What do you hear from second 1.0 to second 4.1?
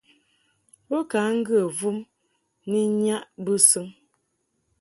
ka ŋgə vum ni nnyaʼ bɨsɨŋ.